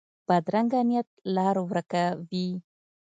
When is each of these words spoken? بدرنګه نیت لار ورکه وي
بدرنګه 0.27 0.79
نیت 0.89 1.07
لار 1.35 1.55
ورکه 1.69 2.03
وي 2.29 2.47